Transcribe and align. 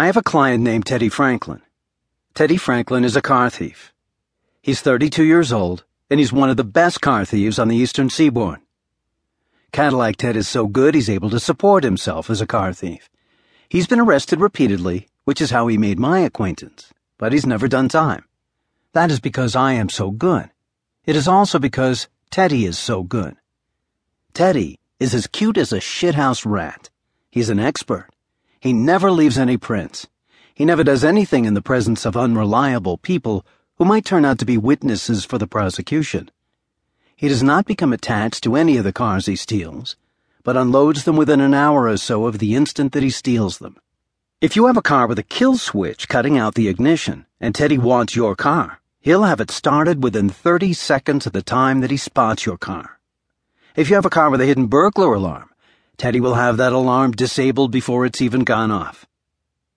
I 0.00 0.06
have 0.06 0.16
a 0.16 0.22
client 0.22 0.62
named 0.62 0.86
Teddy 0.86 1.08
Franklin. 1.08 1.60
Teddy 2.32 2.56
Franklin 2.56 3.02
is 3.02 3.16
a 3.16 3.20
car 3.20 3.50
thief. 3.50 3.92
He's 4.62 4.80
32 4.80 5.24
years 5.24 5.52
old, 5.52 5.82
and 6.08 6.20
he's 6.20 6.32
one 6.32 6.48
of 6.48 6.56
the 6.56 6.62
best 6.62 7.00
car 7.00 7.24
thieves 7.24 7.58
on 7.58 7.66
the 7.66 7.74
eastern 7.74 8.08
seaboard. 8.08 8.60
Cadillac 9.72 10.16
Ted 10.16 10.36
is 10.36 10.46
so 10.46 10.68
good 10.68 10.94
he's 10.94 11.10
able 11.10 11.30
to 11.30 11.40
support 11.40 11.82
himself 11.82 12.30
as 12.30 12.40
a 12.40 12.46
car 12.46 12.72
thief. 12.72 13.10
He's 13.68 13.88
been 13.88 13.98
arrested 13.98 14.40
repeatedly, 14.40 15.08
which 15.24 15.40
is 15.40 15.50
how 15.50 15.66
he 15.66 15.76
made 15.76 15.98
my 15.98 16.20
acquaintance, 16.20 16.92
but 17.18 17.32
he's 17.32 17.44
never 17.44 17.66
done 17.66 17.88
time. 17.88 18.24
That 18.92 19.10
is 19.10 19.18
because 19.18 19.56
I 19.56 19.72
am 19.72 19.88
so 19.88 20.12
good. 20.12 20.48
It 21.06 21.16
is 21.16 21.26
also 21.26 21.58
because 21.58 22.06
Teddy 22.30 22.66
is 22.66 22.78
so 22.78 23.02
good. 23.02 23.34
Teddy 24.32 24.78
is 25.00 25.12
as 25.12 25.26
cute 25.26 25.58
as 25.58 25.72
a 25.72 25.80
shithouse 25.80 26.46
rat. 26.46 26.88
He's 27.32 27.50
an 27.50 27.58
expert. 27.58 28.10
He 28.60 28.72
never 28.72 29.10
leaves 29.10 29.38
any 29.38 29.56
prints. 29.56 30.08
He 30.54 30.64
never 30.64 30.82
does 30.82 31.04
anything 31.04 31.44
in 31.44 31.54
the 31.54 31.62
presence 31.62 32.04
of 32.04 32.16
unreliable 32.16 32.98
people 32.98 33.46
who 33.76 33.84
might 33.84 34.04
turn 34.04 34.24
out 34.24 34.38
to 34.40 34.44
be 34.44 34.58
witnesses 34.58 35.24
for 35.24 35.38
the 35.38 35.46
prosecution. 35.46 36.30
He 37.14 37.28
does 37.28 37.42
not 37.42 37.66
become 37.66 37.92
attached 37.92 38.42
to 38.42 38.56
any 38.56 38.76
of 38.76 38.84
the 38.84 38.92
cars 38.92 39.26
he 39.26 39.36
steals, 39.36 39.96
but 40.42 40.56
unloads 40.56 41.04
them 41.04 41.16
within 41.16 41.40
an 41.40 41.54
hour 41.54 41.86
or 41.86 41.96
so 41.96 42.26
of 42.26 42.38
the 42.38 42.56
instant 42.56 42.92
that 42.92 43.04
he 43.04 43.10
steals 43.10 43.58
them. 43.58 43.76
If 44.40 44.56
you 44.56 44.66
have 44.66 44.76
a 44.76 44.82
car 44.82 45.06
with 45.06 45.18
a 45.18 45.24
kill 45.24 45.56
switch 45.56 46.08
cutting 46.08 46.36
out 46.36 46.54
the 46.54 46.68
ignition, 46.68 47.26
and 47.40 47.54
Teddy 47.54 47.78
wants 47.78 48.16
your 48.16 48.34
car, 48.34 48.80
he'll 49.00 49.22
have 49.22 49.40
it 49.40 49.50
started 49.50 50.02
within 50.02 50.28
30 50.28 50.72
seconds 50.72 51.26
of 51.26 51.32
the 51.32 51.42
time 51.42 51.80
that 51.80 51.90
he 51.90 51.96
spots 51.96 52.46
your 52.46 52.58
car. 52.58 52.98
If 53.76 53.88
you 53.88 53.94
have 53.94 54.06
a 54.06 54.10
car 54.10 54.30
with 54.30 54.40
a 54.40 54.46
hidden 54.46 54.66
burglar 54.66 55.14
alarm, 55.14 55.47
Teddy 55.98 56.20
will 56.20 56.34
have 56.34 56.58
that 56.58 56.72
alarm 56.72 57.10
disabled 57.10 57.72
before 57.72 58.06
it's 58.06 58.22
even 58.22 58.44
gone 58.44 58.70
off. 58.70 59.04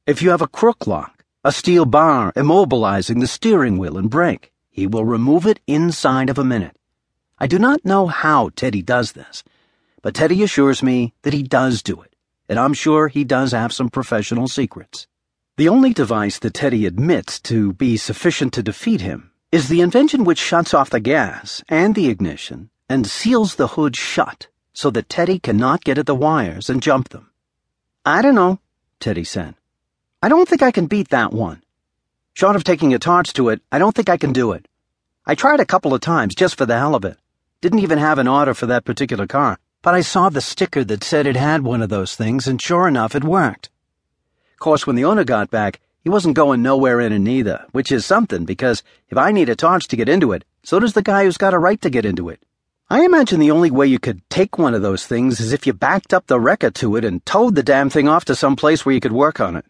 If 0.05 0.21
you 0.21 0.29
have 0.29 0.43
a 0.43 0.47
crook 0.47 0.85
lock, 0.85 1.25
a 1.43 1.51
steel 1.51 1.85
bar 1.85 2.31
immobilizing 2.33 3.19
the 3.19 3.25
steering 3.25 3.79
wheel 3.79 3.97
and 3.97 4.07
brake, 4.07 4.53
he 4.69 4.85
will 4.85 5.03
remove 5.03 5.47
it 5.47 5.59
inside 5.65 6.29
of 6.29 6.37
a 6.37 6.43
minute. 6.43 6.77
I 7.39 7.47
do 7.47 7.57
not 7.57 7.83
know 7.83 8.05
how 8.05 8.51
Teddy 8.55 8.83
does 8.83 9.13
this, 9.13 9.43
but 10.03 10.13
Teddy 10.13 10.43
assures 10.43 10.83
me 10.83 11.15
that 11.23 11.33
he 11.33 11.41
does 11.41 11.81
do 11.81 11.99
it, 12.03 12.15
and 12.47 12.59
I'm 12.59 12.75
sure 12.75 13.07
he 13.07 13.23
does 13.23 13.51
have 13.51 13.73
some 13.73 13.89
professional 13.89 14.47
secrets. 14.47 15.07
The 15.57 15.69
only 15.69 15.91
device 15.91 16.37
that 16.37 16.53
Teddy 16.53 16.85
admits 16.85 17.39
to 17.41 17.73
be 17.73 17.97
sufficient 17.97 18.53
to 18.53 18.61
defeat 18.61 19.01
him 19.01 19.31
is 19.51 19.69
the 19.69 19.81
invention 19.81 20.23
which 20.23 20.37
shuts 20.37 20.75
off 20.75 20.91
the 20.91 20.99
gas 20.99 21.63
and 21.67 21.95
the 21.95 22.09
ignition 22.09 22.69
and 22.87 23.07
seals 23.07 23.55
the 23.55 23.69
hood 23.69 23.95
shut 23.95 24.49
so 24.73 24.89
that 24.91 25.09
Teddy 25.09 25.39
cannot 25.39 25.83
get 25.83 25.97
at 25.97 26.05
the 26.05 26.15
wires 26.15 26.69
and 26.69 26.81
jump 26.81 27.09
them. 27.09 27.29
I 28.05 28.21
don't 28.21 28.35
know, 28.35 28.59
Teddy 28.99 29.23
said. 29.23 29.55
I 30.21 30.29
don't 30.29 30.47
think 30.47 30.61
I 30.61 30.71
can 30.71 30.87
beat 30.87 31.09
that 31.09 31.33
one. 31.33 31.63
Short 32.33 32.55
of 32.55 32.63
taking 32.63 32.93
a 32.93 32.99
torch 32.99 33.33
to 33.33 33.49
it, 33.49 33.61
I 33.71 33.79
don't 33.79 33.95
think 33.95 34.09
I 34.09 34.17
can 34.17 34.31
do 34.31 34.51
it. 34.53 34.67
I 35.25 35.35
tried 35.35 35.59
a 35.59 35.65
couple 35.65 35.93
of 35.93 36.01
times 36.01 36.33
just 36.33 36.57
for 36.57 36.65
the 36.65 36.77
hell 36.77 36.95
of 36.95 37.05
it. 37.05 37.17
Didn't 37.61 37.79
even 37.79 37.99
have 37.99 38.17
an 38.17 38.27
order 38.27 38.53
for 38.53 38.65
that 38.67 38.85
particular 38.85 39.27
car, 39.27 39.59
but 39.81 39.93
I 39.93 40.01
saw 40.01 40.29
the 40.29 40.41
sticker 40.41 40.83
that 40.83 41.03
said 41.03 41.27
it 41.27 41.35
had 41.35 41.63
one 41.63 41.81
of 41.81 41.89
those 41.89 42.15
things, 42.15 42.47
and 42.47 42.61
sure 42.61 42.87
enough, 42.87 43.15
it 43.15 43.23
worked. 43.23 43.69
Of 44.53 44.59
course, 44.59 44.87
when 44.87 44.95
the 44.95 45.05
owner 45.05 45.23
got 45.23 45.51
back, 45.51 45.79
he 46.03 46.09
wasn't 46.09 46.35
going 46.35 46.61
nowhere 46.61 46.99
in 46.99 47.13
it 47.13 47.19
neither, 47.19 47.65
which 47.71 47.91
is 47.91 48.05
something 48.05 48.45
because 48.45 48.83
if 49.09 49.17
I 49.17 49.31
need 49.31 49.49
a 49.49 49.55
torch 49.55 49.87
to 49.89 49.95
get 49.95 50.09
into 50.09 50.31
it, 50.31 50.43
so 50.63 50.79
does 50.79 50.93
the 50.93 51.03
guy 51.03 51.25
who's 51.25 51.37
got 51.37 51.53
a 51.53 51.59
right 51.59 51.79
to 51.81 51.89
get 51.89 52.05
into 52.05 52.29
it. 52.29 52.43
I 52.91 53.05
imagine 53.05 53.39
the 53.39 53.51
only 53.51 53.71
way 53.71 53.87
you 53.87 53.99
could 53.99 54.21
take 54.29 54.57
one 54.57 54.73
of 54.73 54.81
those 54.81 55.05
things 55.05 55.39
is 55.39 55.53
if 55.53 55.65
you 55.65 55.71
backed 55.71 56.13
up 56.13 56.27
the 56.27 56.41
wrecker 56.41 56.69
to 56.71 56.97
it 56.97 57.05
and 57.05 57.25
towed 57.25 57.55
the 57.55 57.63
damn 57.63 57.89
thing 57.89 58.09
off 58.09 58.25
to 58.25 58.35
some 58.35 58.57
place 58.57 58.85
where 58.85 58.93
you 58.93 58.99
could 58.99 59.13
work 59.13 59.39
on 59.39 59.55
it. 59.55 59.63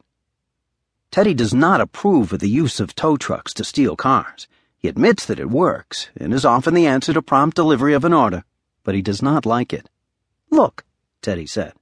Teddy 1.12 1.36
does 1.36 1.54
not 1.54 1.82
approve 1.82 2.34
of 2.34 2.40
the 2.40 2.50
use 2.50 2.80
of 2.80 2.96
tow 2.96 3.18
trucks 3.18 3.54
to 3.54 3.64
steal 3.64 3.96
cars. 3.96 4.48
He 4.76 4.88
admits 4.88 5.24
that 5.28 5.40
it 5.40 5.52
works 5.52 6.10
and 6.18 6.34
is 6.34 6.46
often 6.46 6.74
the 6.74 6.88
answer 6.88 7.14
to 7.14 7.22
prompt 7.22 7.56
delivery 7.56 7.94
of 7.94 8.06
an 8.06 8.12
order, 8.12 8.44
but 8.84 8.96
he 8.96 9.04
does 9.04 9.22
not 9.22 9.46
like 9.46 9.72
it. 9.72 9.88
Look, 10.50 10.84
Teddy 11.22 11.46
said, 11.46 11.74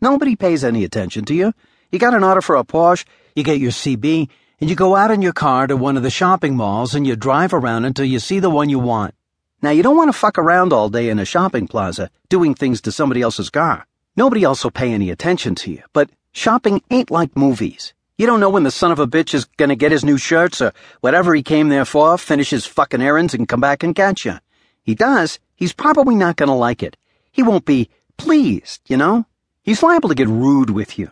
nobody 0.00 0.34
pays 0.34 0.64
any 0.64 0.82
attention 0.82 1.26
to 1.26 1.34
you. 1.34 1.52
You 1.92 1.98
got 1.98 2.14
an 2.14 2.24
order 2.24 2.40
for 2.40 2.56
a 2.56 2.64
Porsche, 2.64 3.04
you 3.34 3.42
get 3.42 3.60
your 3.60 3.70
CB, 3.70 4.30
and 4.62 4.70
you 4.70 4.74
go 4.74 4.96
out 4.96 5.10
in 5.10 5.20
your 5.20 5.34
car 5.34 5.66
to 5.66 5.76
one 5.76 5.98
of 5.98 6.02
the 6.02 6.08
shopping 6.08 6.56
malls 6.56 6.94
and 6.94 7.06
you 7.06 7.16
drive 7.16 7.52
around 7.52 7.84
until 7.84 8.06
you 8.06 8.18
see 8.18 8.40
the 8.40 8.48
one 8.48 8.70
you 8.70 8.78
want. 8.78 9.14
Now, 9.62 9.70
you 9.70 9.82
don't 9.82 9.96
want 9.96 10.08
to 10.08 10.18
fuck 10.18 10.38
around 10.38 10.72
all 10.72 10.90
day 10.90 11.08
in 11.08 11.18
a 11.18 11.24
shopping 11.24 11.66
plaza 11.66 12.10
doing 12.28 12.54
things 12.54 12.80
to 12.82 12.92
somebody 12.92 13.22
else's 13.22 13.48
car. 13.48 13.86
Nobody 14.14 14.44
else 14.44 14.62
will 14.62 14.70
pay 14.70 14.92
any 14.92 15.10
attention 15.10 15.54
to 15.56 15.70
you, 15.70 15.82
but 15.92 16.10
shopping 16.32 16.82
ain't 16.90 17.10
like 17.10 17.36
movies. 17.36 17.94
You 18.18 18.26
don't 18.26 18.40
know 18.40 18.50
when 18.50 18.62
the 18.62 18.70
son 18.70 18.92
of 18.92 18.98
a 18.98 19.06
bitch 19.06 19.34
is 19.34 19.46
gonna 19.56 19.76
get 19.76 19.92
his 19.92 20.04
new 20.04 20.18
shirts 20.18 20.60
or 20.60 20.72
whatever 21.00 21.34
he 21.34 21.42
came 21.42 21.68
there 21.68 21.84
for, 21.84 22.16
finish 22.16 22.50
his 22.50 22.66
fucking 22.66 23.02
errands, 23.02 23.34
and 23.34 23.48
come 23.48 23.60
back 23.60 23.82
and 23.82 23.94
catch 23.94 24.24
you. 24.24 24.38
He 24.82 24.94
does, 24.94 25.38
he's 25.54 25.72
probably 25.72 26.14
not 26.14 26.36
gonna 26.36 26.56
like 26.56 26.82
it. 26.82 26.96
He 27.32 27.42
won't 27.42 27.64
be 27.64 27.88
pleased, 28.16 28.82
you 28.86 28.96
know? 28.96 29.26
He's 29.62 29.82
liable 29.82 30.08
to 30.10 30.14
get 30.14 30.28
rude 30.28 30.70
with 30.70 30.98
you. 30.98 31.10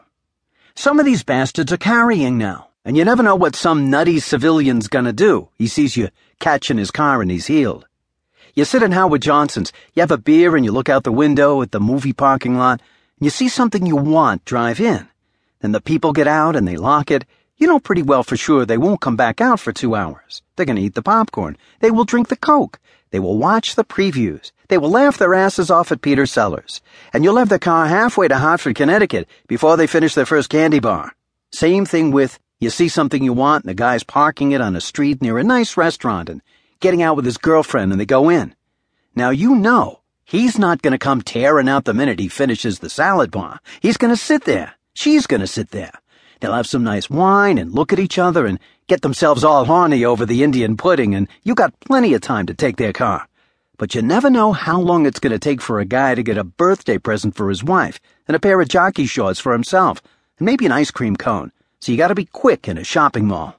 Some 0.75 0.99
of 0.99 1.06
these 1.06 1.25
bastards 1.25 1.72
are 1.72 1.78
carrying 1.78 2.38
now, 2.38 2.69
and 2.84 2.97
you 2.97 3.05
never 3.05 3.22
know 3.22 3.37
what 3.37 3.56
some 3.56 3.91
nutty 3.91 4.21
civilian's 4.21 4.88
gonna 4.88 5.12
do. 5.12 5.49
He 5.56 5.66
sees 5.66 5.97
you 5.97 6.09
catching 6.41 6.78
his 6.78 6.91
car 6.91 7.21
and 7.21 7.31
he's 7.31 7.47
heeled. 7.47 7.87
You 8.56 8.65
sit 8.65 8.84
in 8.84 8.92
Howard 8.92 9.20
Johnson's, 9.20 9.72
you 9.94 10.00
have 10.00 10.12
a 10.12 10.19
beer 10.19 10.54
and 10.54 10.65
you 10.65 10.70
look 10.70 10.88
out 10.88 11.03
the 11.03 11.10
window 11.10 11.60
at 11.60 11.72
the 11.72 11.81
movie 11.81 12.12
parking 12.12 12.56
lot, 12.56 12.81
and 13.19 13.26
you 13.26 13.31
see 13.31 13.48
something 13.48 13.84
you 13.84 13.97
want 13.97 14.44
drive 14.44 14.78
in. 14.78 15.09
Then 15.60 15.72
the 15.72 15.81
people 15.81 16.12
get 16.12 16.28
out 16.28 16.54
and 16.54 16.69
they 16.69 16.76
lock 16.76 17.10
it. 17.10 17.25
You 17.56 17.66
know 17.66 17.81
pretty 17.81 18.03
well 18.03 18.22
for 18.22 18.37
sure 18.37 18.64
they 18.64 18.78
won't 18.78 19.00
come 19.00 19.16
back 19.16 19.41
out 19.41 19.59
for 19.59 19.72
two 19.72 19.97
hours. 19.97 20.41
They're 20.54 20.66
going 20.66 20.76
to 20.76 20.82
eat 20.82 20.94
the 20.94 21.03
popcorn. 21.03 21.56
They 21.81 21.91
will 21.91 22.04
drink 22.04 22.28
the 22.28 22.37
Coke. 22.37 22.78
They 23.10 23.19
will 23.19 23.38
watch 23.38 23.75
the 23.75 23.84
previews. 23.84 24.53
They 24.69 24.78
will 24.78 24.91
laugh 24.91 25.19
their 25.19 25.34
asses 25.34 25.69
off 25.69 25.91
at 25.91 26.00
Peter 26.00 26.25
Sellers. 26.25 26.81
And 27.12 27.25
you'll 27.25 27.38
have 27.38 27.48
the 27.48 27.59
car 27.59 27.87
halfway 27.87 28.28
to 28.28 28.38
Hartford, 28.38 28.76
Connecticut 28.76 29.28
before 29.48 29.76
they 29.76 29.88
finish 29.88 30.14
their 30.14 30.26
first 30.26 30.48
candy 30.48 30.78
bar. 30.78 31.12
Same 31.53 31.87
thing 31.87 32.12
with 32.12 32.38
you 32.60 32.70
see 32.70 32.88
something 32.88 33.22
you 33.22 33.32
want 33.32 33.64
and 33.64 33.70
the 33.70 33.75
guy's 33.75 34.04
parking 34.04 34.53
it 34.53 34.60
on 34.60 34.76
a 34.76 34.81
street 34.81 35.20
near 35.20 35.38
a 35.38 35.44
nice 35.44 35.76
restaurant 35.76 36.28
and 36.28 36.41
getting 36.84 37.03
out 37.03 37.17
with 37.17 37.25
his 37.25 37.39
girlfriend 37.39 37.93
and 37.93 37.99
they 37.99 38.05
go 38.05 38.28
in. 38.28 38.55
Now 39.17 39.31
you 39.31 39.55
know 39.55 40.00
he's 40.22 40.59
not 40.59 40.83
going 40.83 40.93
to 40.93 40.99
come 40.99 41.22
tearing 41.22 41.67
out 41.67 41.87
the 41.87 41.95
minute 41.95 42.19
he 42.19 42.28
finishes 42.28 42.78
the 42.78 42.91
salad 42.91 43.31
bar. 43.31 43.59
He's 43.81 43.97
going 43.97 44.12
to 44.12 44.21
sit 44.21 44.45
there. 44.45 44.75
She's 44.93 45.27
going 45.27 45.41
to 45.41 45.47
sit 45.47 45.71
there. 45.71 45.93
They'll 46.41 46.53
have 46.53 46.67
some 46.67 46.84
nice 46.84 47.09
wine 47.09 47.56
and 47.56 47.73
look 47.73 47.94
at 47.94 47.99
each 47.99 48.19
other 48.19 48.44
and 48.44 48.59
get 48.87 49.00
themselves 49.00 49.44
all 49.44 49.65
horny 49.65 50.05
over 50.05 50.27
the 50.27 50.43
Indian 50.43 50.77
pudding, 50.77 51.15
and 51.15 51.27
you 51.43 51.55
got 51.55 51.81
plenty 51.81 52.12
of 52.12 52.21
time 52.21 52.44
to 52.47 52.55
take 52.55 52.77
their 52.77 52.93
car. 52.93 53.27
But 53.78 53.94
you 53.94 54.03
never 54.03 54.28
know 54.28 54.53
how 54.53 54.78
long 54.78 55.06
it's 55.06 55.21
going 55.21 55.33
to 55.33 55.39
take 55.39 55.62
for 55.62 55.81
a 55.81 55.87
guy 55.87 56.15
to 56.15 56.23
get 56.23 56.37
a 56.37 56.44
birthday 56.44 56.99
present 56.99 57.34
for 57.34 57.49
his 57.49 57.65
wife 57.65 57.99
and 58.28 58.37
a 58.37 58.41
pair 58.41 58.61
of 58.61 58.69
jockey 58.69 59.06
shorts 59.06 59.41
for 59.41 59.55
himself 59.55 60.03
and 60.39 60.44
maybe 60.44 60.67
an 60.67 60.73
ice 60.73 60.91
cream 60.91 61.17
cone. 61.17 61.50
So 61.81 61.93
you 61.93 61.97
got 61.97 62.09
to 62.09 62.15
be 62.15 62.27
quick 62.27 62.69
in 62.69 62.77
a 62.77 62.84
shopping 62.84 63.27
mall. 63.27 63.59